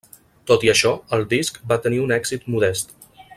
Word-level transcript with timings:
Tot 0.51 0.63
i 0.67 0.71
això, 0.73 0.93
el 1.17 1.25
disc 1.35 1.59
va 1.73 1.79
tenir 1.87 2.01
un 2.07 2.17
èxit 2.17 2.49
modest. 2.55 2.97